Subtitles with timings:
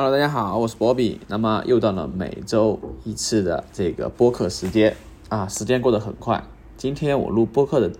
[0.00, 1.20] Hello，大家好，我是波比。
[1.26, 4.96] 那么又到了每周一次的这个播客时间
[5.28, 6.44] 啊，时间过得很快。
[6.76, 7.90] 今天我录播客的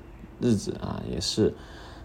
[0.41, 1.53] 日子啊，也是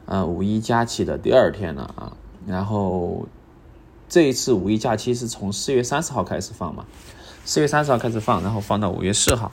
[0.08, 2.18] 啊五一假期的第二天了啊。
[2.48, 3.28] 然后
[4.10, 6.86] 这一次五一假期是从四月三十号开始放嘛，
[7.46, 9.52] 四月三十号开始放，然后放到五月四号。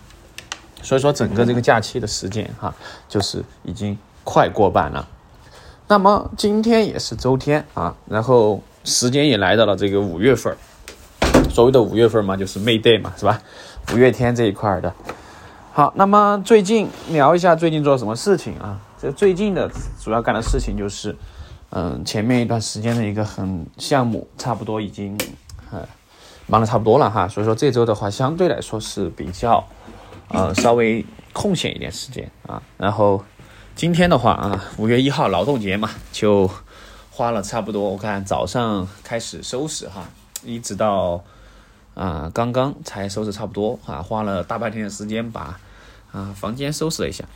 [0.80, 2.75] 所以说整个这个假期的时间哈，
[3.11, 5.07] 就是已经快过半了。
[5.86, 8.62] 那么今天也是周天啊，然后。
[8.84, 10.56] 时间也来到了这个五月份
[11.50, 13.41] 所谓的五月份嘛，就是 May Day 嘛，是吧？
[13.92, 14.95] 五月天这一块的。
[15.72, 18.78] 好，那么最近聊一下最近做什么事情啊？
[19.00, 19.70] 这最近的
[20.02, 21.16] 主要干的事情就是，
[21.70, 25.19] 嗯，前面一段时间的一个很项目，差不多已经
[25.70, 25.86] 呃
[26.47, 27.28] 忙的差不多了哈。
[27.28, 29.64] 所以说这周的话，相对来说是比较
[30.28, 32.62] 呃稍微空闲一点时间啊。
[32.77, 33.24] 然后
[33.74, 36.50] 今天的话啊，五月一号劳动节嘛，就。
[37.20, 40.09] 花了差不多，我看早上开始收拾哈，
[40.42, 41.23] 一直到
[41.92, 45.61] 啊刚刚才收拾差不多啊，花了大半天的时间把
[46.12, 47.27] 啊房间收拾了一下。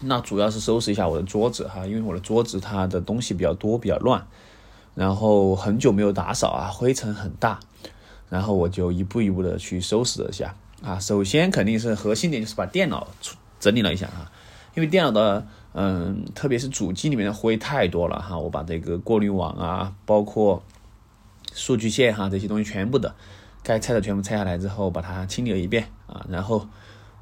[0.00, 4.26] 那主要是收拾一下我的桌子哈，因为我的桌子它的东西比较多，比较乱，
[4.96, 7.60] 然后很久没有打扫啊，灰尘很大，
[8.28, 10.98] 然后我就一步一步的去收拾了一下啊。
[10.98, 13.06] 首先肯定是核心点就是把电脑
[13.60, 14.32] 整理了一下啊，
[14.74, 15.46] 因为电脑的。
[15.80, 20.60] 嗯，特别是主机里面的灰太多了哈，我把这个过滤网啊，包括
[21.52, 23.14] 数据线哈这些东西全部的
[23.62, 26.66] 该拆的全部拆下来之后，把它清理了一遍啊，然后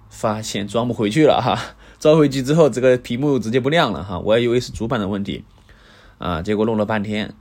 [0.09, 5.45] 发现装不回去了哈， 装回去之后这个屏幕直接不亮了哈，我还以为是主板的问题
[6.17, 7.35] 啊，结果弄了半天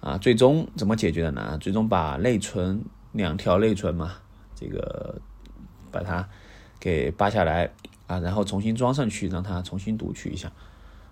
[0.00, 1.58] 啊，最终怎么解决的呢？
[1.60, 4.12] 最终把内存两条内存嘛，
[4.54, 5.16] 这个
[5.90, 6.28] 把它
[6.78, 7.72] 给扒下来。
[8.10, 10.50] 啊，然后重新装上去，让它重新读取一下。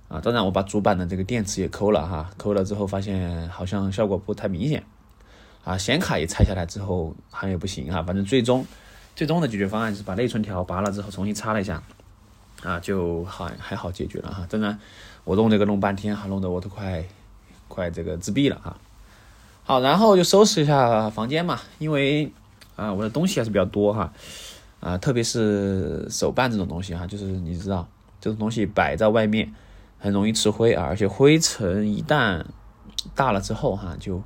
[0.08, 4.82] 啊，当然我把主板的这个电池也抠了哈，抠了之后发现好像效果不太明显。
[5.62, 8.66] 啊，显卡也拆下来之后好像也不行哈，反正最终
[9.14, 11.80] 最终的解决方案是把内存条拔了之后重新插了一下，
[12.64, 14.44] 啊，就好还好解决了哈。
[14.50, 14.76] 当然
[15.22, 17.04] 我弄这个弄半天，哈，弄得我都快
[17.68, 18.76] 快这个自闭了哈。
[19.62, 22.32] 好，然后就收拾一下房间嘛，因为
[22.74, 24.12] 啊我的东西还是比较多哈。
[24.80, 27.88] 啊，特别是手办这种东西哈，就是你知道，
[28.20, 29.52] 这种东西摆在外面
[29.98, 32.44] 很容易吃灰啊，而且灰尘一旦
[33.14, 34.22] 大了之后哈，就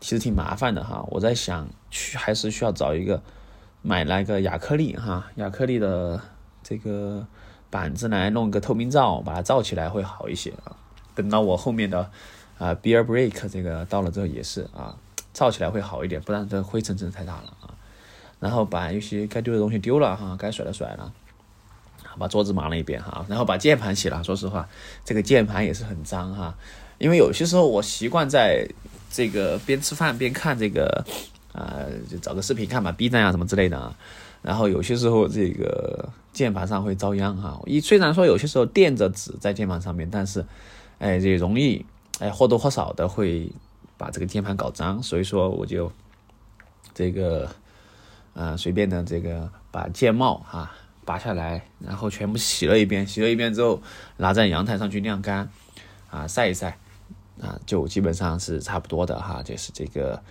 [0.00, 1.04] 其实挺麻烦的哈。
[1.10, 3.20] 我在想去还是需要找一个
[3.82, 6.20] 买那个亚克力哈，亚克力的
[6.62, 7.26] 这个
[7.68, 10.76] 板子来弄个透明罩，把它罩起来会好一些啊。
[11.16, 12.08] 等到我后面的
[12.58, 14.94] 啊 beer break 这个到了之后也是啊，
[15.32, 17.52] 罩起来会好一点，不然这灰尘真的太大了。
[18.40, 21.12] 然后把一些该丢的东西丢了哈，该甩的甩了，
[22.18, 24.22] 把桌子抹了一遍哈，然后把键盘洗了。
[24.22, 24.68] 说实话，
[25.04, 26.54] 这个键盘也是很脏哈，
[26.98, 28.68] 因为有些时候我习惯在
[29.10, 31.04] 这个边吃饭边看这个
[31.52, 33.96] 啊，就找个视频看嘛，B 站啊什么之类的啊。
[34.40, 37.60] 然后有些时候这个键盘上会遭殃哈。
[37.66, 40.44] 一虽然说有些时候垫着纸在键盘上面，但是
[40.98, 41.84] 哎也容易
[42.20, 43.50] 哎或多或少的会
[43.96, 45.90] 把这个键盘搞脏，所以说我就
[46.94, 47.50] 这个。
[48.38, 50.70] 啊，随便的这个把键帽哈
[51.04, 53.82] 拔下来，然后全部洗了一遍，洗了一遍之后
[54.16, 55.50] 拿在阳台上去晾干，
[56.08, 56.78] 啊晒一晒，
[57.40, 59.42] 啊就基本上是差不多的哈。
[59.42, 60.22] 就是这个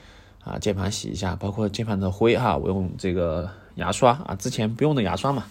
[0.41, 5.43] 啊键盘洗一下，包括键盘的灰哈，我用这个牙刷啊，之前不用的牙刷嘛，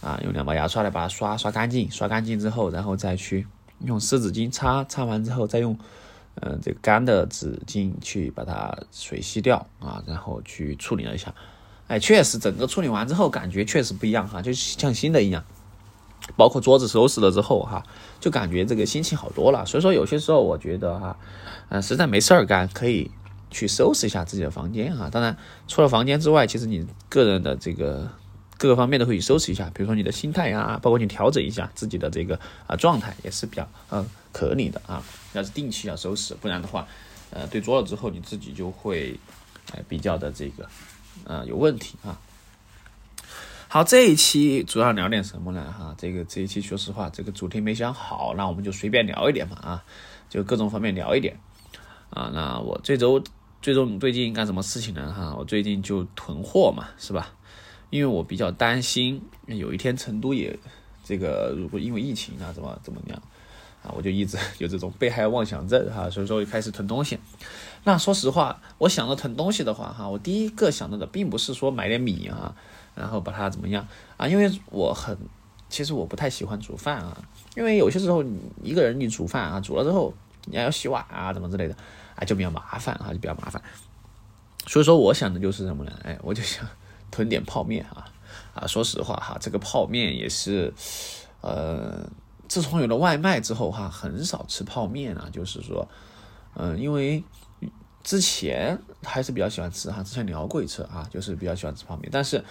[0.00, 3.46] 啊用两把牙刷来把它刷刷干净，刷干净之后，然后再去
[3.84, 5.78] 用湿纸巾擦，擦完之后再用
[6.36, 11.34] 嗯这个干的纸巾去把它水吸掉啊，然后去处理了一下。
[11.92, 15.44] 哎，确实，整个处理完之后感觉确实不一样哈，就像新的一样。
[16.38, 17.84] 包括桌子收拾了之后哈，
[18.18, 19.66] 就感觉这个心情好多了。
[19.66, 21.18] 所以说有些时候我觉得哈，
[21.68, 23.10] 嗯，实在没事儿干，可以
[23.50, 25.10] 去收拾一下自己的房间哈。
[25.10, 25.36] 当然，
[25.68, 28.08] 除了房间之外，其实你个人的这个
[28.56, 29.70] 各个方面都可以收拾一下。
[29.74, 35.02] 比如说你的心态啊，包括你调整一下自己的这个啊状态，也是比较嗯可以的啊。
[35.34, 36.86] 要是定期要收拾，不然的话，
[37.28, 39.18] 呃，对多了之后你自己就会
[39.74, 40.66] 哎比较的这个。
[41.24, 42.18] 啊，有问题啊！
[43.68, 45.72] 好，这一期主要聊点什么呢？
[45.72, 49.84] 哈，这个这一期说实话，这个主题没想好，那我们就随便聊一点嘛啊，
[50.28, 51.38] 就各种方面聊一点
[52.10, 52.30] 啊。
[52.34, 53.22] 那我这周
[53.62, 55.12] 最终最近干什么事情呢？
[55.12, 57.32] 哈，我最近就囤货嘛，是吧？
[57.90, 60.58] 因为我比较担心有一天成都也
[61.04, 63.22] 这个如果因为疫情啊怎么怎么样。
[63.82, 67.18] 啊，我就一直 有这种被害妄想症哈，所以说就开始囤东西。
[67.84, 72.54] 那说实话，我想着囤东西的话哈，我第一个想到的并不是说买点米啊，
[72.94, 73.86] 然后把它怎么样
[74.16, 75.16] 啊，因为我很，
[75.68, 77.16] 其实我不太喜欢煮饭啊，
[77.56, 80.14] 因为有些时候你一个人你煮饭啊，煮了之后
[80.44, 81.76] 你还要洗碗啊，怎么之类的，
[82.14, 83.60] 啊就比较麻烦啊，就比较麻烦。
[84.66, 85.92] 所以说我想的就是什么呢？
[86.04, 86.64] 哎，我就想
[87.10, 88.06] 囤点泡面啊
[88.54, 88.66] 啊！
[88.66, 90.72] 说实话哈，这个泡面也是，
[91.40, 92.08] 呃，
[92.46, 95.28] 自从有了外卖之后哈，很少吃泡面啊。
[95.32, 95.88] 就是说，
[96.54, 97.24] 嗯，因为
[98.02, 102.08] 之前还是比较喜欢吃哈，之前聊过一次啊，就是比较喜欢吃泡面。
[102.12, 102.42] 但是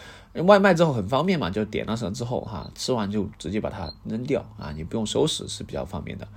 [0.46, 6.28] 外卖之后很方便嘛，就点了什么之后哈，吃完就直接把它扔掉啊，你不用收拾是比较方便的。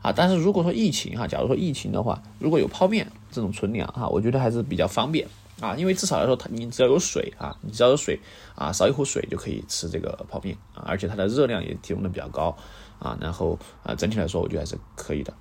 [0.00, 5.28] 啊，但是如果说疫情哈，假如说疫情的话，如果有泡面这种存粮哈，我觉得还是比较方便
[5.60, 8.18] 啊，因为至少来说，它你只要有水啊，你只要有水
[8.56, 12.56] 啊，烧一壶水就可以吃这个泡面啊，而且它的热量也提供的比较高
[12.98, 15.32] 啊，然后啊，整体来说我觉得还是可以的。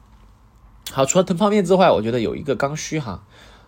[0.92, 3.24] 好，除了囤泡面之外，我觉得有一个刚需哈，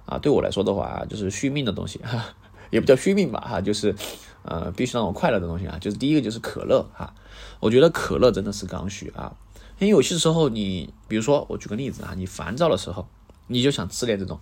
[0.05, 2.35] 啊，对我来说的话就是续命的东西哈，
[2.69, 3.95] 也不叫续命吧哈，就是
[4.43, 7.13] 呃必须让我快乐的东西啊，就是第一个就是可乐哈，
[7.61, 9.33] 我觉得可乐真的是刚需啊。
[9.79, 13.07] 因为有些时候，你比如说，我举个例子啊，你烦躁的时候，
[13.47, 14.39] 你就想吃点这种，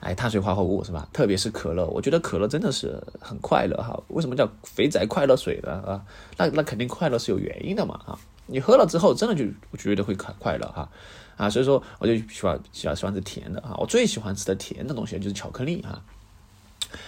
[0.00, 1.08] 哎，碳水化合物是吧？
[1.12, 4.00] 特别是可乐，我觉得可乐真的是很快乐哈。
[4.08, 5.72] 为什么叫肥宅快乐水呢？
[5.82, 6.02] 啊？
[6.38, 8.18] 那那肯定快乐是有原因的嘛啊！
[8.46, 9.44] 你喝了之后，真的就
[9.76, 10.88] 觉得会快快乐哈
[11.36, 11.48] 啊！
[11.50, 13.74] 所以说，我就喜欢喜欢喜欢吃甜的啊。
[13.78, 16.02] 我最喜欢吃的甜的东西就是巧克力啊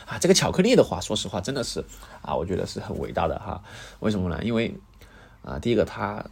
[0.07, 0.19] 啊！
[0.19, 1.85] 这个巧克力的话，说实话，真的是
[2.23, 3.63] 啊，我觉得是很伟大的哈。
[4.01, 4.41] 为什么呢？
[4.43, 4.75] 因为
[5.43, 6.25] 啊，第一个它。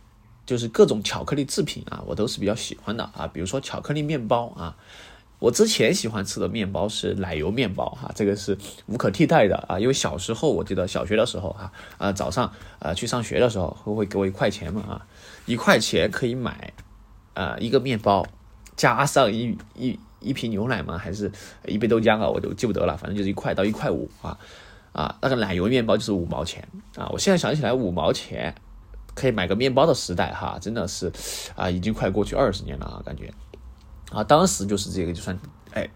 [0.47, 3.27] 就是各种巧克力制品啊，我都是比较喜欢的啊。
[3.27, 4.77] 比如说巧克力面包啊，
[5.41, 8.57] 我之前喜欢吃的面包是奶油面包哈，这个是
[8.87, 9.81] 无可替代的啊。
[9.81, 15.07] 因为小时候我记得小学的时候哈，啊早上啊去上学的时候会会给我一块钱嘛啊，
[15.47, 16.73] 一块钱可以买
[17.37, 18.27] 啊一个面包，
[18.75, 21.31] 加上一一一瓶牛奶吗，还是
[21.67, 24.37] 一杯豆浆啊，我就记不得了，反正就是一块到一块五啊
[24.93, 26.67] 啊，那个奶油面包就是五毛钱
[26.97, 27.09] 啊。
[27.13, 28.53] 我现在想起来五毛钱。
[29.19, 31.11] 可以买个面包的时代哈，真的是
[31.55, 33.33] 啊，已经快过去二十年了啊，感觉
[34.11, 35.35] 啊，当时就是这个就算
[35.73, 35.89] 哎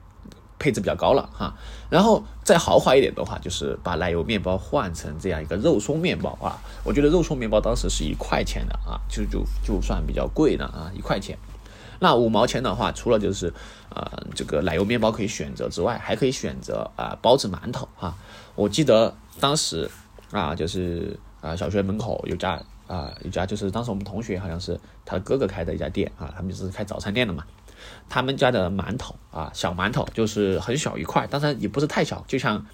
[0.61, 1.53] 配置比较高了哈，
[1.89, 11.37] 然后再豪华一点的话，就是把奶油面包换成这样一个肉松面包啊，我觉得肉松面包当时是一块钱的啊，就就就算比较贵的啊，一块钱。
[11.99, 13.53] 那五毛钱的话，除了就是
[13.89, 18.15] 呃这个奶油面包可以选择之外，还可以选择啊包子馒头哈。
[18.55, 19.91] 我记得当时
[20.31, 22.62] 啊就是啊小学门口有家。
[22.91, 27.45] 啊，有家就是当时我们同学好像是他哥哥开的一家店啊，他们就是开早餐店的嘛。
[28.11, 32.67] 他们家的馒头啊，小馒头就是很小一块，当然也不是太小，就像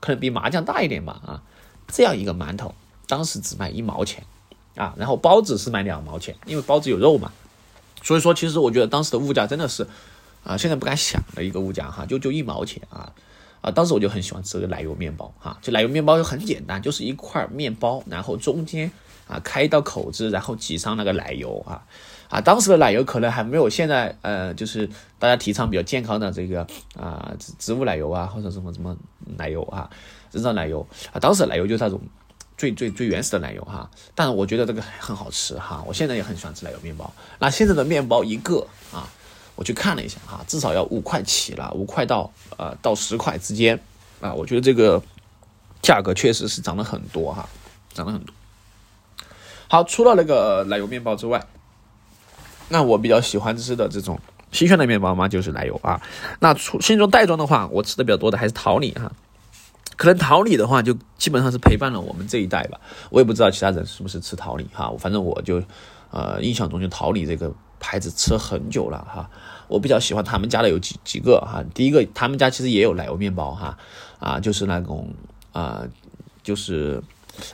[0.00, 1.42] 可能比麻将大一点吧啊。
[1.86, 2.74] 这样一个馒头，
[3.06, 4.24] 当时只卖一毛钱
[4.74, 7.30] 啊，然后包子是卖两毛钱，因为包子有肉嘛。
[8.02, 9.86] 所以说，其实我觉得当时的物价真的是
[10.42, 13.12] 啊，现在不敢想的一个物价哈，就就一毛钱啊。
[13.60, 18.90] 啊，当时我就很喜欢吃这个奶油面包哈，就奶油面包就很简单，就是一块面包，然后中间。
[19.26, 21.84] 啊，开一道口子，然后挤上那个奶油啊，
[22.28, 24.88] 啊，当时的奶油可能还没有现在，呃，就是
[25.18, 28.94] 大家提倡比较健康的这个啊，植植物奶油啊，或者什么什么
[29.36, 29.88] 奶油啊，
[30.30, 32.00] 人造奶油啊，当时的奶油就是那种
[32.56, 37.10] 最最最原始的奶油哈，但是我觉得这个很好吃哈，我现在也很喜欢吃奶油面包。
[37.38, 39.08] 那现在的面包一个啊，
[39.54, 43.80] 我去看了一下哈，至少要五块起了，五块到呃到十块之间
[44.20, 45.02] 啊，我觉得这个
[45.80, 47.48] 价格确实是涨了很多哈，
[47.94, 48.34] 涨了很多。
[49.68, 51.46] 好，除了那个奶油面包之外，
[52.68, 54.18] 那我比较喜欢吃的这种
[54.52, 56.00] 新鲜的面包嘛，就是奶油啊。
[56.40, 59.10] 那出新中袋装的话，我吃的比较多的还是桃李哈。
[59.96, 62.78] 可能桃李的话，就基本上是陪伴了我们这一代吧。
[63.10, 65.62] 我也不知道其他人是不是吃桃李哈，反正我就
[66.10, 69.28] 呃印象中就桃李这个牌子吃很久了哈。
[69.66, 71.64] 我比较喜欢他们家的有几几个哈。
[71.74, 73.76] 第一个，他们家其实也有奶油面包哈，
[74.20, 75.12] 啊，就是那种
[75.52, 75.82] 啊，
[76.42, 77.02] 就是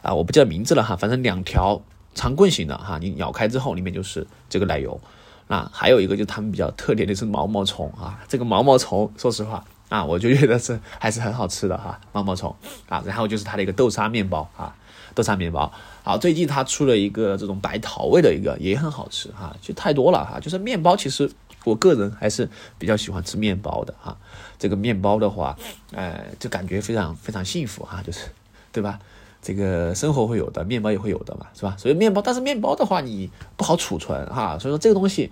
[0.02, 1.80] 啊，我不记得名字了哈，反正两条。
[2.14, 5.00] 长棍型的哈，你咬开之后里面就是这个奶油。
[5.47, 12.54] 那还有一个就是他们比较特点的是毛毛虫啊，这个毛毛虫说实话啊，我就觉得是还是很好吃的哈，毛毛虫
[12.88, 13.02] 啊。
[13.04, 14.75] 然后就是它的一个豆沙面包啊，
[15.14, 15.71] 豆沙面包。
[16.02, 20.40] 好，最近它出了一个这种白桃味的一个也很好吃哈，就太多了哈。
[20.40, 21.30] 就是面包，其实
[21.64, 24.16] 我个人还是比较喜欢吃面包的哈。
[24.59, 25.54] 这个面包的话，
[25.92, 28.28] 哎，就感觉非常非常幸福哈，就是
[28.73, 28.99] 对吧？
[29.45, 31.77] 这个生活会有的，面包也会有的嘛，是吧？
[31.79, 35.31] 所以面包，但是面包的话你不好储存哈，所以说这个东西，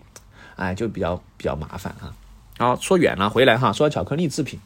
[0.55, 2.13] 哎，就比较比较麻烦哈。
[2.59, 4.61] 好，说远了，回来哈，说到巧克力制品，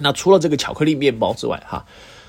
[0.00, 1.86] 那除了这个巧克力面包之外哈，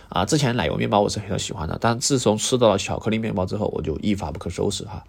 [0.10, 5.04] 啊，之前奶油面包我是非常喜欢的，但自从吃到了巧克力面包之后，我就一发不可收拾哈。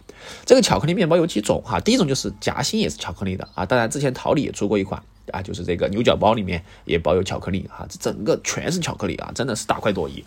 [0.46, 5.02] 这个巧克力面包有几种哈，第一种就是夹心也是巧克力的啊，当然之前桃李也出过一款
[5.32, 10.24] 啊，就是这个牛角包里面也包有巧克力哈，这整个全是巧克力啊，真的是大快朵颐。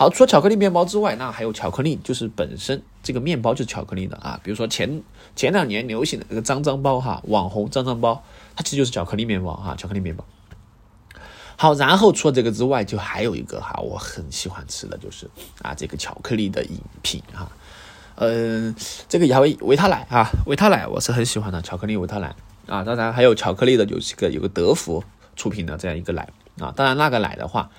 [0.00, 4.40] 好，除了巧克力面包之外，那还有巧克力，就是本身这个面包就是巧克力的啊。
[4.42, 5.02] 比如说前
[5.36, 8.24] 前两年流行的那个脏脏包哈，网红脏脏包，
[8.56, 10.24] 它其实就是巧克力面包哈，巧克力面包。
[11.56, 15.28] 好，然后除了这个之外，就还有一个哈，我很喜欢吃的就是
[15.60, 17.46] 啊，这个巧克力的饮品哈。
[18.14, 18.74] 嗯，
[19.06, 22.34] 这个维维他奶啊，维他奶我是很喜欢的，巧克力维他奶
[22.66, 25.04] 啊，当然还有巧克力的，有这个有个德芙
[25.36, 26.26] 出品的这样一个奶
[26.58, 27.70] 啊，当然那个奶的话，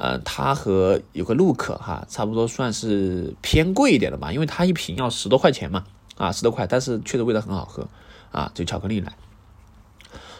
[0.00, 5.84] 呃，它和有个路可哈，差不多算是偏贵一点的吧，因为它一瓶要十多块钱嘛，
[6.16, 7.86] 啊，十多块，但是确实味道很好喝
[8.32, 9.12] 啊，就巧克力奶。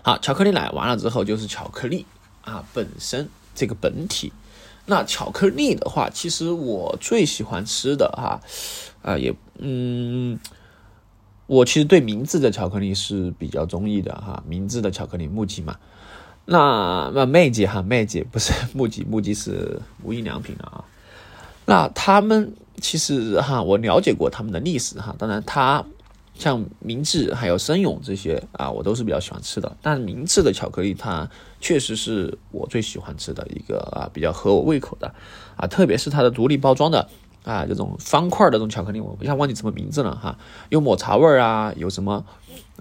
[0.03, 2.07] 好，巧克力奶完了之后就是巧克力
[2.41, 4.33] 啊本身这个本体。
[4.87, 8.41] 那巧克力的话，其实我最喜欢吃的哈，
[9.03, 10.41] 啊也嗯，
[11.47, 15.77] 我其实对明治的巧克力是比较中意的哈，明治的巧克力木吉嘛。
[16.51, 20.85] 那那麦吉哈麦吉不是木吉，木吉是无印良品的啊。
[21.65, 25.85] 那他们其实哈，我了解过他们的历史哈，当然他。
[26.33, 29.77] 像明治还有生永这些啊，我都是比较喜欢吃的。
[29.83, 31.29] 但明治的巧克力，它
[31.61, 35.13] 确实是我最喜欢吃的一个啊，比较合我胃口的
[35.57, 37.07] 啊，特别是它的独立包装的
[37.45, 40.39] 啊，这种方块的这种巧克力，我一下忘记什么名字了哈，
[40.71, 42.25] 有抹茶味儿啊，有什么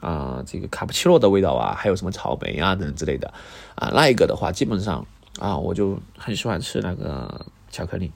[0.01, 3.33] 啊，这个卡布奇诺的味道啊，还有什么草莓啊等之类的
[3.75, 5.05] 啊，那一个的话，基本上
[5.39, 8.11] 啊，我就很喜欢吃那个巧克力。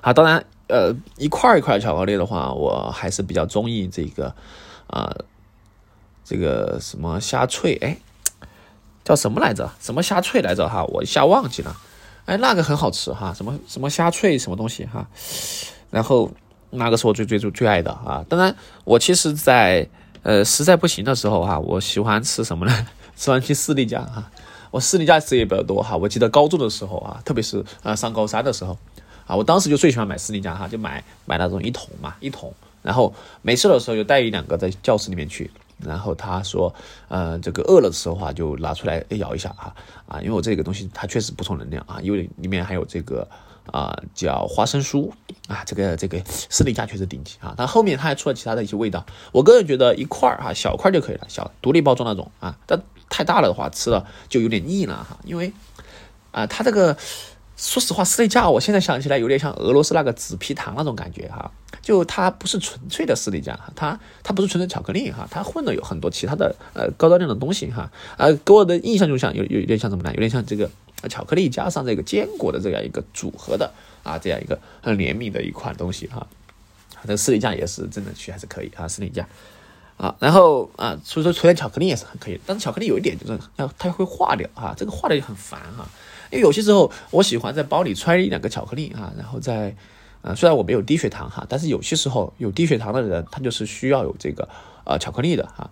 [0.00, 0.44] 啊，当然。
[0.68, 4.34] 呃，一块一块巧克力的话，我还是比较中意这个，
[4.86, 5.14] 啊，
[6.24, 7.98] 这个什么虾脆，哎，
[9.04, 9.70] 叫什么来着？
[9.78, 10.66] 什么虾脆来着？
[10.66, 11.76] 哈，我一下忘记了。
[12.24, 15.06] 哎，那个很好吃哈，什么什么虾脆什么东西哈。
[15.90, 16.30] 然后
[16.70, 18.24] 那个是我最最最最爱的啊。
[18.26, 19.86] 当然，我其实，在
[20.22, 22.86] 呃实在不行的时候哈，我喜欢吃什么呢？
[23.16, 24.30] 吃完去士力架哈。
[24.70, 25.96] 我士力架吃也比较多哈。
[25.96, 28.76] 我记得高中的时候啊，特别是啊上高三的时候。
[29.24, 32.52] 啊，我当时就最喜欢买士力架哈，就买买那种一桶嘛，一桶，
[32.82, 35.48] 然后没事的时候就带一两个在教室里面去，
[35.78, 36.74] 然后他说，
[37.06, 39.72] 呃，这个饿了的时候啊，就拿出来咬一下哈，
[40.08, 43.26] 啊，因为我这个东西它确实补充能量啊，因为里面还有这个
[43.66, 45.10] 啊叫花生酥
[45.48, 55.52] 啊，这个这个士力架确实顶级啊，但后面它还出了其他的一些味道，我个人觉得一块儿哈，小块就可以了，小独立包装那种啊，但太大了的话吃了就有点腻了哈，因为
[56.30, 56.96] 啊它这个。
[57.54, 61.48] 说实话，士力架我现在想起来有点像俄罗斯那个紫皮糖那种感觉哈，
[61.80, 70.10] 就它不是纯粹的士力架哈，它它不是纯粹巧克力哈，它混了有很多其他的呃高端量的东西哈，呃给我的印象就像有有点像什么呢？
[70.14, 70.68] 有点像这个
[71.08, 76.26] 巧克力加上这个坚果的这样一个组合的啊这样一个很联名的一款东西哈，
[77.02, 79.26] 这个士力架也是真的去还是可以啊士力架
[79.96, 85.88] 啊，然后啊所以说纯巧克力也是很可以，但是巧克力有一点就是要它会化掉啊，这个化掉就很烦哈。
[86.30, 89.76] 因为有些时候，我喜欢在包里揣一两个巧克力啊，然后在，
[90.22, 94.48] 啊，虽然我没有低血糖哈，但是有些时候有低血糖的人，他就是需要有这个
[94.84, 95.70] 呃巧克力的哈，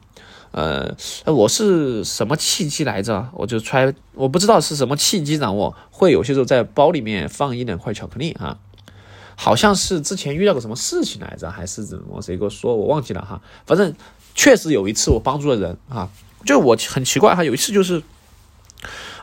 [0.53, 0.95] 呃，
[1.27, 3.29] 我是什么契机来着？
[3.33, 8.59] 我就揣，我不知道是什么契机让我会有些时候在包里面放一两块巧克力哈，
[9.37, 12.21] 好像是之前遇到个什么事情来着，还是怎么？
[12.21, 12.75] 谁给我说？
[12.75, 13.95] 我忘记了哈，反正
[14.35, 16.09] 确实有一次我帮助了人啊，
[16.45, 18.03] 就我很奇怪哈，有一次就是。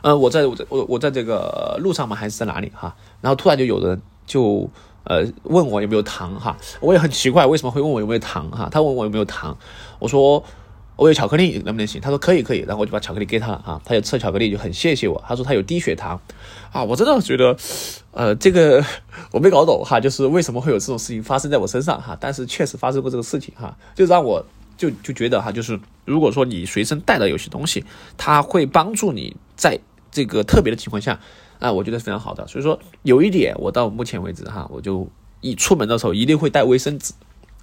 [0.00, 2.94] 呃，我在我在我我在这个路上嘛，还是在哪里哈？
[3.20, 4.70] 然后突然就有人就
[5.02, 8.68] 呃问我有没有糖哈，我也很奇怪为什么会问我有没有糖哈？
[8.70, 9.58] 他问我有没有糖，
[9.98, 10.40] 我说
[10.98, 12.00] 我有巧克力能不能行？
[12.00, 16.20] 他说可以可以，然后我就把巧克力给他了啊，他就吃巧克力就很谢谢我，他说他有低血糖
[16.72, 17.56] 啊，我真的觉得
[18.10, 18.84] 呃这个
[19.30, 22.18] 我没搞懂哈，就是为什么会有这种事情发生在我身上哈？
[22.20, 24.44] 但是确实发生过这个事情哈，就让我
[24.76, 27.84] 就就觉得哈，就是如果说你随身带的有些东西，
[28.16, 29.78] 它会帮助你在
[30.10, 31.20] 这个特别的情况下，
[31.60, 32.44] 啊，我觉得非常好的。
[32.48, 35.08] 所以说，有一点我到目前为止哈，我就
[35.42, 37.12] 一出门的时候一定会带卫生纸，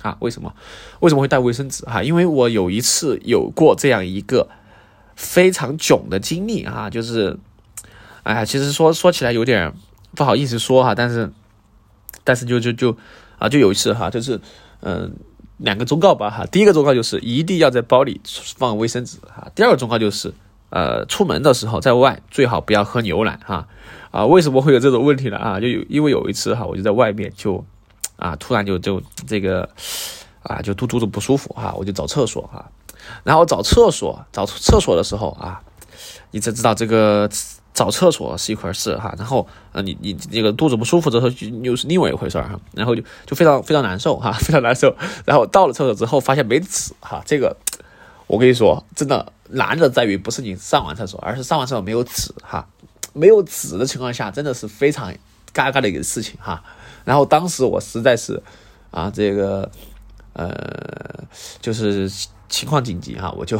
[0.06, 0.54] 啊，为什么？
[1.00, 1.84] 为什么会带卫生纸？
[1.86, 4.48] 哈，因为我有一次有过这样一个
[5.16, 7.40] 非常囧的经历哈，就是，
[8.24, 9.74] 哎呀，其实说说起来有点
[10.16, 11.32] 不好意思说哈，但是，
[12.24, 12.96] 但是就就就
[13.40, 14.40] 啊，就有一次哈，就是
[14.82, 15.16] 嗯，
[15.58, 18.22] 两个忠告吧哈，第一个忠告就是一定要在包里
[18.58, 20.34] 放卫生纸哈，第二个忠告就是。
[20.72, 23.66] 呃，出门的时候在外最好不要喝牛奶哈，
[24.12, 25.38] 啊，为什么会有这种问题呢？
[25.38, 27.64] 啊，就有因为有一次哈，我就在外面就，
[28.18, 29.70] 啊，突然就就这个，
[30.44, 32.70] 啊，就肚肚子不舒服哈，我就找厕所哈，
[33.24, 35.62] 然后找厕所找厕所的时候啊，
[36.32, 37.30] 你才知道这个
[37.74, 41.30] 找厕所是一回事哈，然后呃你你那个肚子不舒服之后
[41.62, 44.96] 又是另外一回事儿哈，然后就就非常非常难受哈， 非常难受，
[45.26, 47.56] 然后到了厕所之后发现没纸哈，这个。
[48.28, 52.68] 我跟你说，真的难的在于不是你上完厕所，而是上完厕所没有纸哈，
[53.14, 55.14] 没有纸的情况下，真的是非常
[55.54, 56.64] 尴尬的一个事情哈。
[57.06, 58.44] 然后当时我实在是
[58.92, 59.72] 啊，这个
[60.34, 61.24] 呃，
[61.62, 62.12] 就是
[62.50, 63.58] 情况紧急哈，我就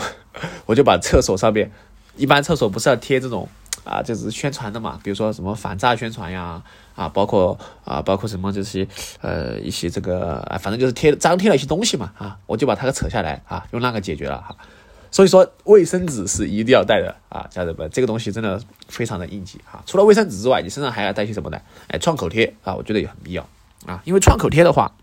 [0.66, 1.72] 我就把厕所上面，
[2.18, 3.48] 一般厕所不是要贴这种
[3.84, 6.62] 啊，就是宣传的嘛，比如说什么反诈宣传呀，
[6.96, 8.88] 啊，包括啊，包括什么这些
[9.22, 14.56] 呃一些这个啊，反正就是贴张贴了一些东西嘛，啊，我就把它给扯下来啊，用那个解决了哈。
[15.16, 19.82] 所以说卫生纸是一定要带的啊，家人们，这个东西真的非常的应急哈。
[19.86, 21.58] 除了卫生纸之外，你身上还要带些什么呢？
[21.88, 23.48] 哎，创口贴啊，我觉得也很必要
[23.86, 24.94] 啊，因为创口贴的话。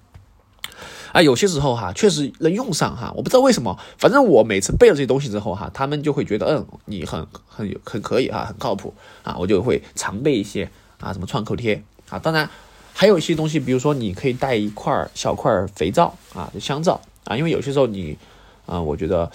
[1.15, 8.93] 啊，有些时候哈，确实能用上哈，我不知道为什么，反正我每次背了这些东西之后哈，他们就会觉得，嗯，你很很很可以哈，很靠谱
[9.23, 12.51] 啊，我就会常备一些啊，什么创口贴啊，当然
[12.93, 18.19] 还有一些东西，比如说你可以带一块小块肥皂啊，香皂啊，因为有些时候你
[18.73, 19.31] 啊，我觉得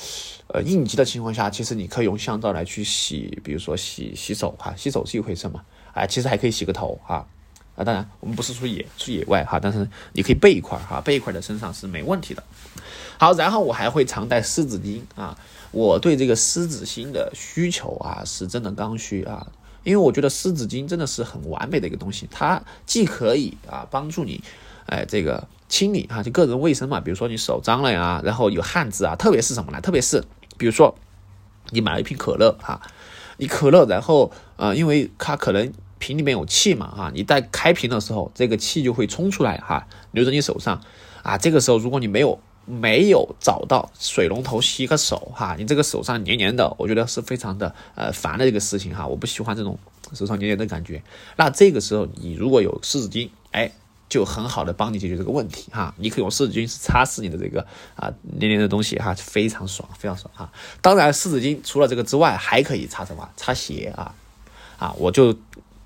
[0.47, 5.61] 呃应急的情况下，其实你可以用香皂来去洗，比如说洗洗手哈，洗手是一回事嘛，
[5.93, 7.27] 啊，其实还可以洗个头哈。
[7.75, 12.43] 啊，当然，我们不是出野出野外哈，但是你可以备一块哈，备一块在身上是没问题的。
[13.19, 15.37] 好，然后我还会常带湿纸巾啊，
[15.69, 19.45] 我对这个湿纸巾的需求啊是真的刚需啊，
[19.83, 24.43] 因为我觉得湿纸巾真的是很完美的一个东西，它既可以啊帮助你
[24.87, 29.81] 哎这个清理哈，就个人卫生嘛，比如说你手脏了呀，然后有汗渍啊，特别是什么呢？
[29.81, 30.23] 特别是
[30.57, 30.95] 比如说
[31.69, 32.81] 你买了一瓶可乐哈，
[33.37, 35.71] 你可乐然后啊，因为它可能。
[35.99, 40.79] 瓶里面有气嘛，哈，你在开瓶的时候，这个气就会冲出来，哈，流在你手上，
[41.23, 49.79] 啊，这个时候如果你没有没有找到水龙头洗个手，哈，你这个手上黏黏的，我觉得是非常的呃烦的这个事情，哈，我不喜欢这种
[50.13, 51.01] 手上黏黏的感觉。
[51.35, 53.71] 那这个时候你如果有湿纸巾，哎，
[54.09, 60.51] 就很好的帮你解决这个问题，哈，你可以用湿纸巾是擦拭你的这个啊黏黏的东西，哈，非常爽，非常爽，哈。
[60.81, 63.29] 当然，湿纸巾除了这个之外，还可以擦什么？
[63.35, 64.13] 擦鞋啊，
[64.77, 65.37] 啊，我就。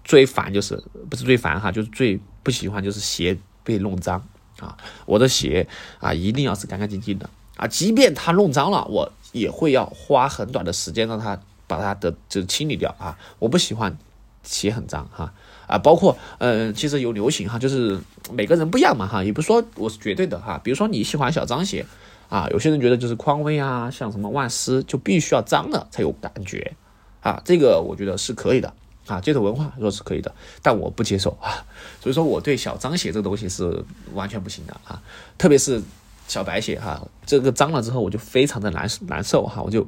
[0.03, 4.21] 最烦就是不是最烦哈，就是最不喜欢就是鞋被弄脏
[4.59, 4.75] 啊！
[5.05, 5.65] 我的鞋
[5.99, 13.15] 啊一定要是干干净净的啊，即便它弄脏了，我也会要花很短的时间让它把它的就清理掉啊！
[13.37, 13.95] 我不喜欢
[14.43, 15.31] 鞋很脏哈
[15.71, 15.77] 啊！
[15.77, 17.97] 包括嗯，其实有流行哈，就是
[18.31, 20.59] 每个人不一样嘛哈，也不是说我是绝对的哈。
[20.63, 21.85] 比如说你喜欢小脏鞋
[22.29, 26.73] 啊，有些人觉得就是匡威啊，像什么万斯就必须要脏了才有感觉
[27.21, 28.73] 啊，这个我觉得是可以的。
[29.07, 31.65] 啊，街头文化说是可以的，但我不接受啊，
[31.99, 35.01] 所以说我对小脏鞋这个东西是完全不行的啊，
[35.39, 35.81] 特别是
[36.27, 39.85] 小白鞋哈，这个脏了之后我就非常的难难受哈，我就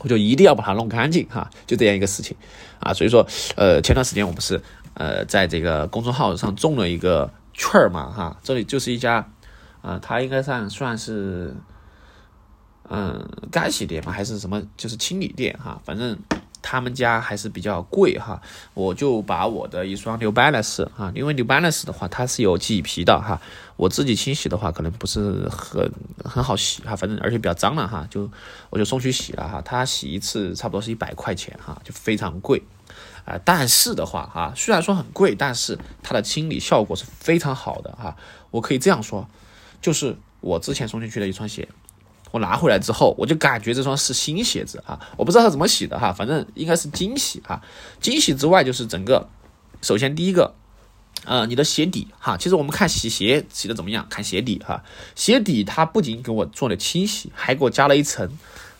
[0.00, 2.36] 我就一定要把它弄干净哈，就这样一个事情
[2.80, 4.60] 啊，所以说呃前段时间我不是
[4.94, 9.28] 呃在这个公众号上中了一个券儿嘛哈，这里就是一家
[9.82, 11.54] 啊，它应该算算是
[12.88, 16.18] 嗯干洗店嘛还是什么，就是清理店哈，反正。
[16.66, 18.40] 他们家还是比较贵哈，
[18.72, 23.38] 我就把我的一双 New Balance 哈，因为 New Balance 的话它是有麂皮的哈，
[23.76, 25.92] 我自己清洗的话可能不是很
[26.24, 28.30] 很好洗哈，反正而且比较脏了哈，就
[28.70, 32.62] 我就送去洗了哈，它洗一次差不多是一百块钱哈，就非常贵
[33.24, 38.16] 啊，但是的话哈，虽然说很贵，但是它的清理效果是非常好的哈，
[38.50, 39.28] 我可以这样说，
[39.80, 41.68] 就是我之前送进去的一双鞋。
[42.30, 44.98] 我拿回来之后，我就感觉这双是新鞋子啊！
[45.16, 47.62] 我不知道它怎么洗的哈，反正应该是精洗哈。
[48.00, 49.28] 精洗之外，就是整个，
[49.80, 50.52] 首先第一个，
[51.26, 54.82] 呃，你的鞋底哈，其实我们看洗鞋洗的怎么样，看鞋底哈。
[55.14, 58.28] 鞋底它不仅给我做了清洗，还给我加了一层。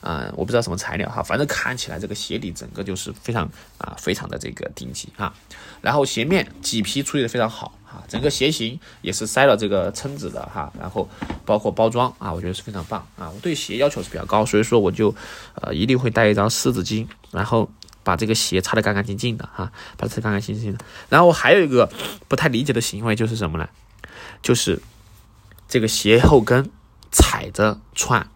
[0.07, 5.33] 嗯，我不知道什么材料哈，反正看起来这个鞋底整个就是非常啊，非常的这个顶级哈。
[5.81, 10.71] 然后鞋面麂皮处理的非常好哈，整个鞋型也是塞了这个撑子的哈。
[10.79, 11.09] 然后
[11.47, 13.31] 包括包装啊，我觉得是非常棒啊。
[13.35, 15.15] 我对鞋要求是比较高，所以说我就
[15.55, 17.71] 呃一定会带一张湿纸巾，然后
[18.03, 20.85] 把这个鞋擦得干干净净的哈，把它擦干干净净的。
[21.09, 21.91] 然后还有一个
[22.29, 23.67] 不太理解的行为就是什么呢？
[24.43, 24.83] 就是
[25.67, 26.71] 这个鞋后跟
[27.11, 28.29] 踩着穿。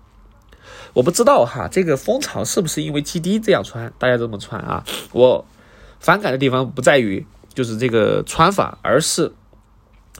[0.94, 4.84] 我不知道哈，这个风潮是不是因为 GD 这样穿，大家这么穿啊？
[5.12, 5.46] 我
[6.00, 7.24] 反感的地方不在于
[7.54, 9.32] 就是这个穿法，而是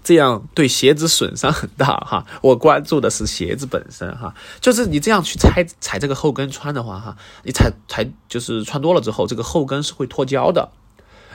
[0.02, 2.26] 这样对鞋子损伤很大哈。
[2.42, 10.70] 我关注的是鞋子本身哈，就是你这样去踩踩这个后跟穿的话哈，你踩踩就是穿多了之后，这个后跟是会脱胶的，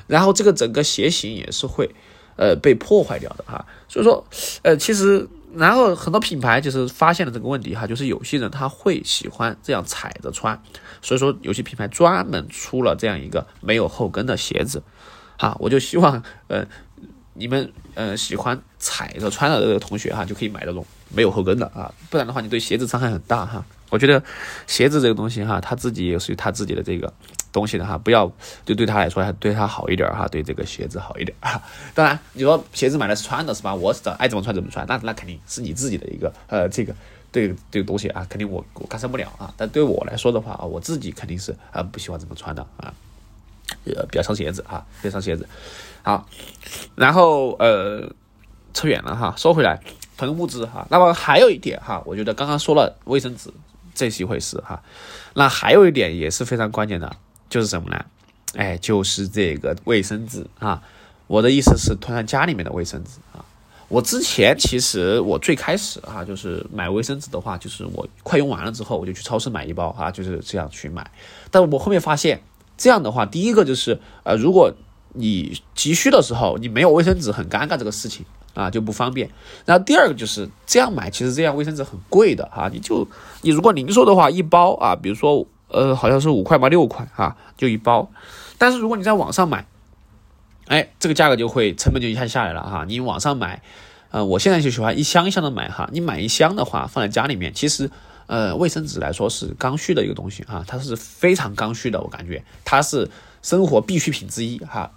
[0.08, 1.94] 然后这个整个鞋型也是会
[2.38, 3.66] 呃被破坏掉的哈。
[3.88, 4.26] 所以说
[4.62, 5.28] 呃其实。
[5.56, 10.62] 然后很多品牌就是发现了这个问题哈，就是有些人他会喜欢这样踩着穿，
[11.02, 14.82] 所以说有些品牌专门出了这样一个没有后跟的鞋子，
[15.38, 16.66] 哈，我就希望呃
[17.34, 23.64] 你们呃喜欢踩着穿的这个同学哈，就可以买这种没有后跟的啊，不然的话你对鞋子伤害很大哈。
[23.90, 24.24] 我觉得
[24.66, 27.14] 鞋子这个东西哈，他自己也属于他自己的这个。
[27.54, 28.30] 东西的哈，不要
[28.66, 31.62] 就对他来说，还对他好一点哈，对这个鞋子好一点啊。
[31.96, 33.74] 当然，你说鞋子买的是穿的是吧？
[33.74, 36.94] 我是爱怎么穿怎么穿，那那肯定是你自己的一个呃，这个
[37.32, 39.54] 对这个东西啊，肯定我我干涉不了啊。
[39.56, 42.94] 但对我来说的话啊，我自己肯定是啊不喜欢怎么穿的啊。
[43.86, 45.48] 呃比较伤鞋子哈，比较伤鞋子。
[46.04, 46.28] 好，
[46.96, 48.12] 然后呃
[48.74, 49.80] 扯远了哈，说回来
[50.18, 53.50] 囤物资哈，那么还有一点哈，我觉得刚刚说了卫生纸
[53.96, 54.84] 这是一回事哈，
[55.34, 57.16] 那还有一点也是非常关键的，
[57.54, 58.04] 就是什么呢？
[58.56, 60.82] 哎，就是这个卫生纸啊，
[61.28, 63.46] 我的意思是囤在家里面的卫生纸啊。
[63.90, 71.12] 我之前其实我最开始哈，就是买卫生纸的话，就是我快用完了之后，我就去超市买一包啊，就是这样去买。
[71.52, 72.42] 但我后面发现，
[72.76, 74.74] 这样的话，第一个就是呃，如果
[75.14, 79.30] 你急需的时候你没有卫生纸，很尴尬这个事情啊，就不方便。
[79.64, 83.08] 然后第二个就是这样买，其实这样卫生纸很贵的哈，你就
[83.44, 88.10] 你如果零售的话，一包啊，比如说呃，好像是五块嘛，六块哈，就一包。
[88.58, 89.66] 但是如果你在网上买，
[90.68, 92.86] 哎，这个价格就会成本就一下下来了哈。
[92.88, 93.62] 你网上买，
[94.12, 95.90] 呃，我现在就喜欢一箱一箱的买哈。
[95.92, 97.92] 你买一箱的话，放在家里面，其实，
[98.28, 103.10] 呃，卫生纸来说是刚需的一个东西哈，它是非常刚需的，我感觉它是
[103.42, 104.92] 生活必需品之一哈。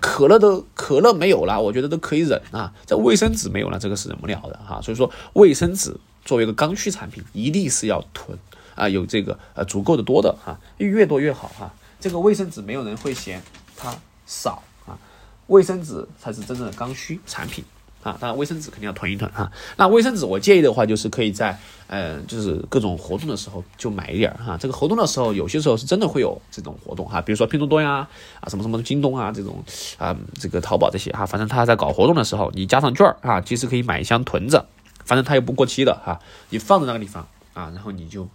[0.00, 2.72] 可乐都可乐没有了，我觉得都可以忍啊。
[2.84, 4.80] 这卫生纸没有了，这个是忍不了的哈。
[4.82, 8.36] 所以说，卫生纸作为一个刚需产品，一定是要囤
[8.74, 11.72] 啊，有这个呃足够的多的哈，越多越好哈。
[12.00, 13.42] 这个卫生纸没有人会嫌
[13.76, 13.94] 它
[14.26, 14.98] 少啊。
[15.46, 17.64] 卫生纸才是真正的刚需产品
[18.02, 18.16] 啊！
[18.20, 19.50] 当然，卫生纸肯定要囤一囤哈。
[19.78, 24.58] 那卫生纸，我建议的话，就是可以在嗯，就是各种活动的时候就买一点哈。
[24.58, 28.06] 这个活动的时候，有些时候是真的会有这种活动哈，比如说拼多多呀
[28.40, 29.64] 啊，什么什么京东啊这种
[29.96, 34.66] 啊，这个淘宝这些哈，反正他在搞活动的时候，你加上券儿啊，其实可以买一箱囤着，
[35.06, 38.28] 反正它又不过期的哈，你放在那个地方啊，然后你就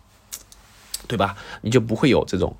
[1.09, 1.35] 对吧？
[1.61, 2.55] 你就不会有这种。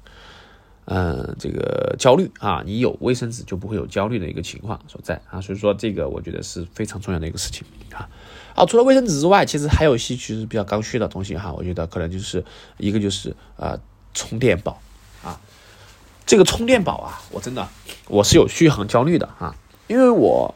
[0.91, 8.09] 嗯，这个焦虑啊，你有卫生纸就不会有焦虑的一个情况所在啊，所以说这个我觉得是非常重要的一个事情啊。
[8.55, 12.43] 好，除了卫生纸之外，其实还有一些其实比较刚需的东西哈，我觉得可能就是
[12.77, 13.79] 一个就是呃
[14.15, 14.81] 充电宝
[15.23, 15.39] 啊，
[16.25, 17.67] 这个充电宝啊，我真的
[18.07, 20.55] 我是有续航焦虑的啊，因为我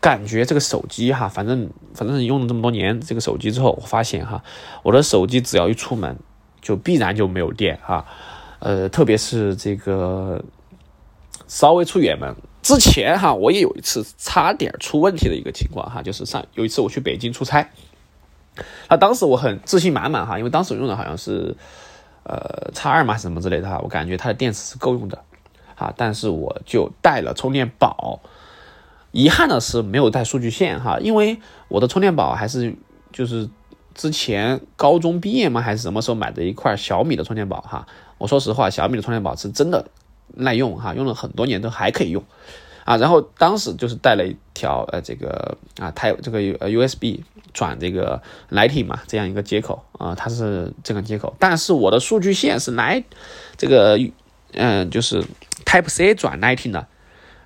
[0.00, 4.44] 感觉这个手机哈，反正反正用了这么多年这个手机之后，我发现哈，
[4.84, 6.16] 我的手机只要一出门
[6.64, 8.04] 就必然就没有电哈。
[8.58, 10.42] 呃，特别是这个
[11.46, 17.68] 稍微出远门之前哈，我也有一次差点出问题的一个情况哈，就是上有一次我去北京出差，
[18.88, 21.54] 那当时我很自信满满哈，因为当时用的好像是
[22.22, 25.22] 呃叉二嘛什么之类的哈，我感觉它的电池是够用的
[25.76, 28.20] 啊，但是我就带了充电宝，
[29.10, 32.74] 遗憾的是没有带数据线哈，因为我的充电宝还是
[33.12, 33.50] 就是
[33.94, 37.86] 之前高中毕业嘛还是什么时候买的一块小米的充电宝哈。
[38.18, 39.86] 我说实话，小米的充电宝是真的
[40.34, 42.22] 耐用哈，用了很多年都还可以用
[42.84, 42.96] 啊。
[42.96, 47.20] 然后当时就是带了一条呃这个啊，它有这个 USB
[47.52, 51.34] 转这个 Lightning 嘛，这样一个接口啊，它是这个接口。
[51.38, 53.04] 但是我的数据线是来
[53.56, 53.98] 这个
[54.52, 55.24] 嗯，就是
[55.64, 56.86] Type C 转 Lightning 的，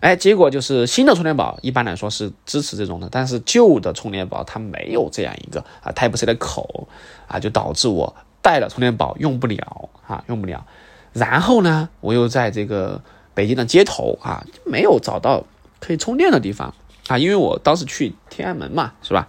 [0.01, 6.89] 哎，结果就是新的充电宝一般来说是支持这种的，但是旧的充电宝它没有这样一个啊 Type C 的口
[7.27, 8.17] 啊，就导致我。
[8.41, 10.65] 带了充电宝用不了啊，用不了。
[11.13, 13.03] 然后呢，我又在这个
[13.35, 15.45] 北京的街头啊，没有找到
[15.81, 16.73] 可以充电的地方
[17.09, 19.29] 啊，因为我当时去天安门嘛，是吧？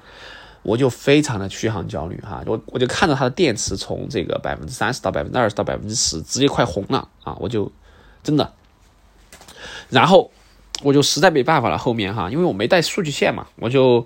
[0.62, 7.70] 我就非常的续航焦虑哈，我我就看着它的电池从这个百分之三十到百分之二十到百分之十，直接快红了啊，我就
[8.24, 8.54] 真的。
[9.90, 10.32] 然后
[10.84, 14.06] 我就实在没办法了，后面哈，因为我没带数据线嘛，我就，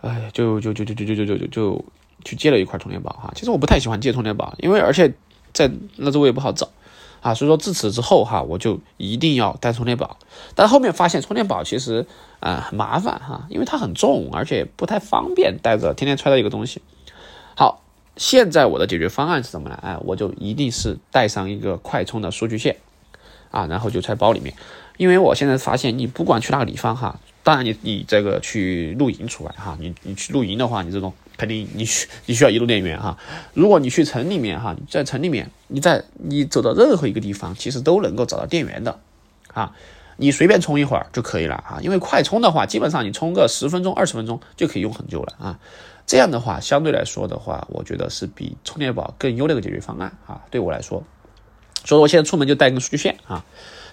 [0.00, 1.84] 哎，就就就就就就就就就。
[2.24, 5.12] 去借了一块充电宝哈，其实我不太喜欢借充电宝，因为而且
[5.52, 6.68] 在那周围也不好找
[7.20, 10.18] 啊，所以说自此之后哈，我就一定要带充电宝。
[10.54, 12.06] 但后面发现充电宝其实
[12.38, 16.80] 啊很麻烦哈，因为它很重，而且不太方便带着天天揣的一个东西。
[17.56, 17.82] 好，
[18.16, 19.76] 现在我的解决方案是什么呢？
[19.82, 22.76] 哎，我就一定是带上一个快充的数据线
[23.50, 24.54] 啊，然后就揣包里面。
[25.02, 31.12] 因为我现在发现，你不管去哪个地方哈，当然你你这个去露营除外哈，你你去露营的话，你这种。
[31.38, 33.18] 肯定你需你需要一路电源哈，
[33.52, 39.00] 如果你去城里面哈，在城里面，你在你走到任何一个地方，其实都能够找到电源的，
[39.52, 39.74] 啊，
[40.18, 45.58] 你随便充一会儿就可以了啊，因为快充的话，基本上你充个十分钟、二十分钟就可以用很久了啊，
[46.06, 51.02] 这样的话相对来说的话，我觉得是比充电宝更优的一个解决方案啊，对我来说，
[51.84, 53.44] 所以我现在出门就带根数据线啊，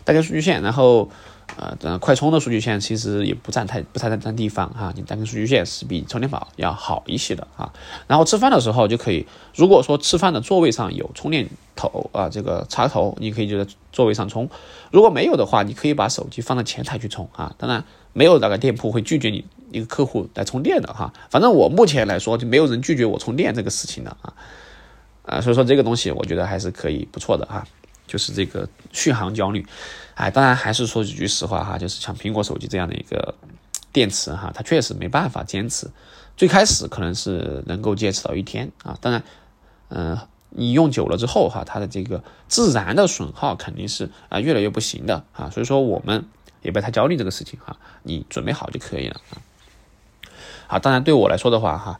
[0.03, 1.09] 带根数据线，然后。
[1.57, 7.73] 呃，快充的数据线其实也不占太不太占地方哈，你带根数据线是比充电宝要好一些的哈。
[8.05, 14.45] 然后吃饭的时候就可以，如果说吃饭的座位上有充电头啊，这个插头，你可以就在座位上充；
[14.91, 17.51] 如果没有的话，你可以把手机放在前台去充啊。
[17.57, 17.83] 当然，
[18.13, 21.11] 没有哪个店铺会拒绝你一个客户来充电的哈。
[21.31, 24.33] 反正我目前来说就没有人拒绝我充电这个事情的啊。
[25.23, 27.65] 啊，所以说这个东西我觉得还是可以不错的哈。
[28.09, 29.63] 就是这个续航焦虑。
[30.15, 33.35] 哎，当然还是说几句实话哈，就是像苹果手机这样的一个
[33.93, 35.89] 电池哈，它确实没办法坚持。
[36.35, 39.23] 最开始可能是能够坚持到一天啊，当然，
[39.89, 40.17] 嗯，
[40.49, 46.25] 你用久了之后哈，它的这个自然的损耗肯定是啊越来越不行的啊，所以说我们
[46.61, 49.39] 也不太焦虑这个事情哈，你准备好就可以了啊。
[50.67, 51.99] 好，当然对我来说的话哈，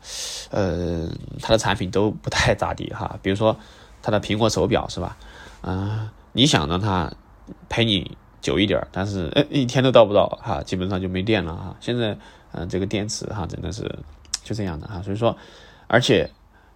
[0.52, 1.08] 呃，
[1.42, 3.58] 它的产品都不太咋地哈，比如说
[4.02, 5.18] 它的苹果手表是吧？
[5.62, 7.12] 啊，你想让它
[7.68, 11.76] 陪你久一点，但是呃一天都到不到哈，基本上就没电了哈。
[11.80, 12.18] 现在
[12.52, 14.00] 嗯这个电池哈真的是。
[14.42, 15.38] 就这样的哈，所以说，
[15.86, 16.28] 而且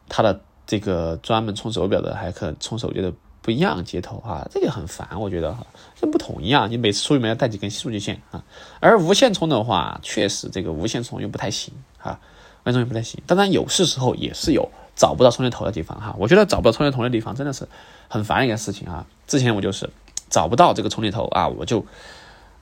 [0.08, 5.66] 它的这个专门充手表的还可充手机的不一样接头哈，这个很烦，我觉得哈，
[5.96, 8.44] 这不统一啊，你每次出门要带几根数据线啊。
[8.80, 12.20] 而无线充的话，确实这个无线充又不太行哈，
[12.64, 13.20] 无线充又不太行。
[13.26, 17.68] 当然有是时候也是有找不到充电头的地方哈，我觉得找不到充电头的地方真的是
[18.08, 19.06] 很烦一件事情啊。
[19.28, 19.90] 之前我就是
[20.30, 21.86] 找不到这个充电头啊，我就。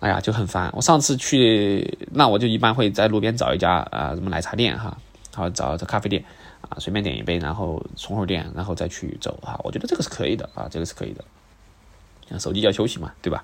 [0.02, 0.68] 哎呀，就很烦。
[0.74, 4.98] 我上次去，那我就一般会在路边找一家啊，什么奶茶店哈，
[5.32, 6.26] 然后找找咖啡店
[6.62, 9.62] 啊，随便点一杯，然后充会儿电，然后再去走哈。
[9.64, 11.24] 我觉得这个是可以的啊，这个是可以的。
[12.40, 13.44] 手机要休息嘛，对吧？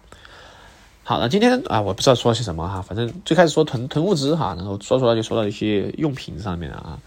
[1.04, 6.98] 好，那今天啊，我不知道说些什么哈，反正最开始说囤囤物资哈，然后说说就说到一些用品上面啊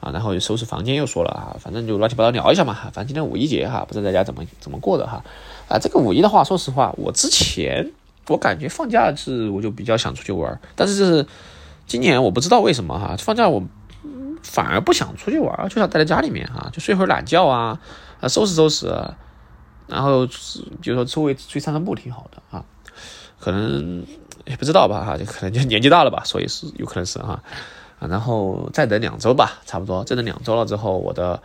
[0.00, 2.74] 啊，然后收拾房间又说了啊，反正就乱七八糟聊一下嘛。
[2.74, 5.24] 反正今天五一节哈，不知道大家怎么怎么过的哈
[5.68, 5.78] 啊。
[5.78, 7.92] 这个五一的话，说实话，我之前。
[8.28, 11.26] 我感觉放假是我就比较想出去玩，但是是
[11.88, 13.60] 今年我不知道为什么哈，放假我
[14.40, 17.80] 反而不想出去玩，就想待在家里面哈，就睡会儿懒觉啊，
[18.20, 18.86] 啊收拾收拾，
[19.88, 20.24] 然后
[20.80, 22.64] 比如说周围去散散步挺好的啊，
[23.40, 24.06] 可能
[24.44, 27.42] 也不知道吧哈，就可能就年纪大了吧，所以是有可能是哈，
[28.08, 31.42] 然后再等两周吧，差不多再等两周了之后，我的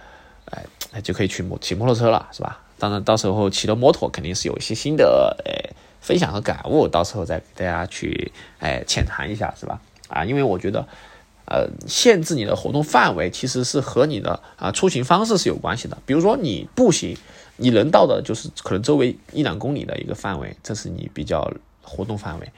[0.52, 2.62] 哎就可以去摩骑摩托车了是吧？
[2.78, 5.76] 当然到时候骑的摩托肯定是有一些新的哎。
[6.02, 9.82] 分享和感悟，到时候再给大家去哎浅谈一下，是吧？
[10.08, 10.88] 啊，因为我觉得，
[11.46, 15.98] 呃，限制你的活动范围其实是和你的啊出行方式是有关系的。
[16.06, 17.18] 比如说你步行，
[17.58, 22.52] 你能到的就是可能周围一两公里的一个范围，这是你比较活动范围。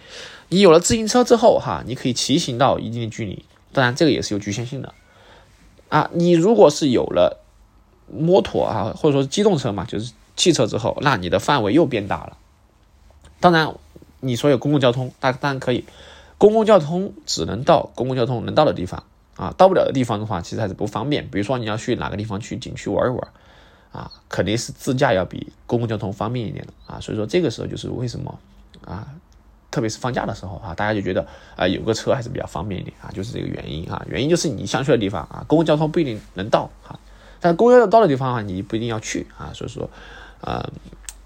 [0.49, 3.45] 你有了自行车之后，哈，你可以骑行到一定的距离，
[3.77, 4.91] 当然这个也是有局限性的。
[5.89, 7.43] 啊，你如果是有了
[8.11, 12.37] 摩托啊，或者说机动车嘛，就是汽车之后，那你的范围又变大了。
[13.39, 13.75] 当然，
[14.19, 15.85] 你说有公共交通，大当然可以。
[16.39, 19.03] 公共交通只能到公共交通能到的地方
[19.35, 21.29] 啊，到不了的地方的话，其实还是不方便。
[21.29, 23.27] 比如说你要去哪个地方去景区玩一玩，
[23.91, 26.99] 啊，肯定是自驾要比公共交通方便一点的啊。
[26.99, 28.39] 所以说这个时候就是为什么
[28.83, 29.07] 啊，
[29.77, 31.23] 特别是放假的时候啊，大家就觉得
[31.55, 34.03] 啊有个车还是比较方便一点啊，就是这个原因啊。
[34.09, 36.99] 原因就是你想去的地方啊，公共交通不一定能到哈，
[37.39, 39.51] 但公交通到的地方啊，你不一定要去啊。
[39.53, 39.87] 所以说，
[40.41, 40.67] 呃，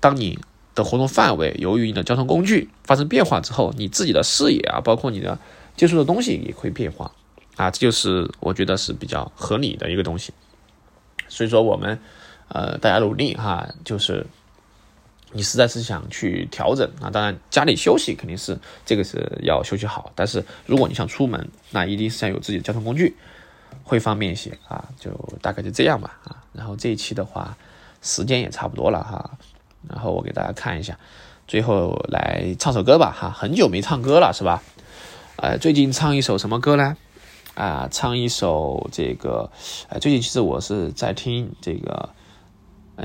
[0.01, 0.37] 当你
[0.75, 5.39] 的活动范围由于你的交通工具发生变化之后，你自己的视野啊，包括你的
[5.77, 7.09] 接触的东西也会变化
[7.55, 10.33] 啊，这就是我觉得是比较合理的一个东西。
[11.29, 11.97] 所以说我们
[12.49, 14.25] 呃大家努力哈，就是
[15.33, 23.15] 你实在是想去调整啊，当然家里休息肯定是这个是要休息好，但是如果你想出门，那一定是要有自己的交通工具，
[23.83, 26.43] 会方便一些啊，就大概就这样吧啊。
[26.53, 27.55] 然后这一期的话，
[28.01, 29.37] 时间也差不多了哈。
[29.87, 30.99] 然后我给大家看一下，
[31.47, 34.61] 最后来唱首歌吧哈，很久没唱歌了是吧？
[35.37, 36.97] 呃，最近唱一首什么歌呢？
[37.55, 39.49] 啊，唱一首这个，
[39.89, 42.09] 呃，最近其实我是在听这个，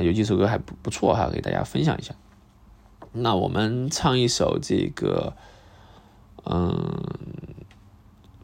[0.02, 2.14] 有几首歌还不不错哈，给大家分享一下。
[3.12, 5.35] 那我们唱一首这个，
[6.44, 7.02] 嗯，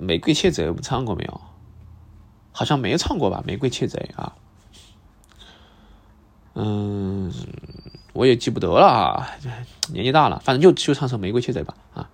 [0.04, 1.40] 《玫瑰窃贼》，我们唱过没有？
[2.52, 4.34] 好像没唱过吧，《玫瑰窃贼》啊，
[6.54, 7.32] 嗯。
[8.14, 9.26] 我也记不得了啊，
[9.90, 12.10] 年纪大了，反正就就唱首《玫瑰窃贼》吧啊。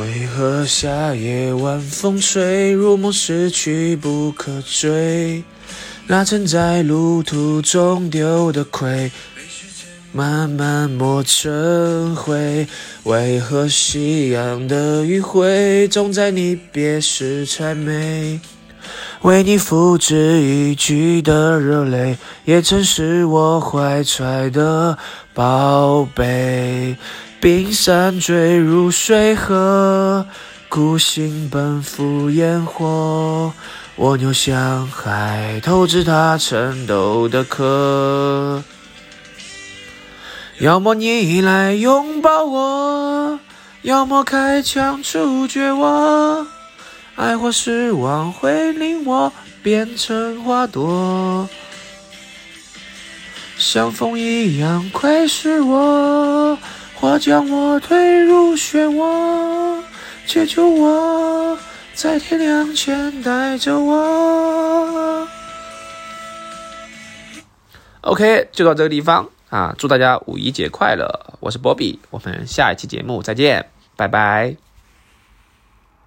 [0.00, 5.44] 为何夏夜晚风吹，入梦失去不可追？
[6.06, 9.12] 那曾在路途中丢的盔。
[10.10, 12.66] 慢慢磨成灰，
[13.02, 18.40] 为何夕阳的余晖总在你别时才美？
[19.20, 24.96] 为你付之一炬的热泪，也曾是我怀揣的
[25.34, 26.96] 宝贝。
[27.40, 30.26] 冰山坠入水河，
[30.68, 33.50] 孤星奔赴烟火，
[33.96, 38.62] 蜗牛向海投掷它沉斗的壳。
[40.58, 43.40] 要么你来拥抱我，
[43.80, 46.46] 要么开枪处决我，
[47.16, 51.48] 爱或失望会令我变成花朵，
[53.56, 56.58] 像风一样窥视我，
[57.00, 59.82] 或将我推入漩涡，
[60.26, 61.58] 解救我，
[61.94, 65.26] 在天亮前带走我。
[68.02, 69.74] OK，就到这个地方啊！
[69.78, 71.08] 祝大家五一节快乐！
[71.40, 74.69] 我是波比，我们下一期节目再见，拜拜。